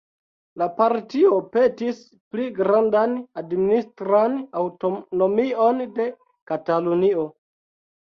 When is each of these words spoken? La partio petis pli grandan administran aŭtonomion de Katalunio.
La 0.61 0.67
partio 0.77 1.33
petis 1.55 1.99
pli 2.33 2.47
grandan 2.57 3.15
administran 3.43 4.41
aŭtonomion 4.65 5.89
de 6.03 6.13
Katalunio. 6.55 7.33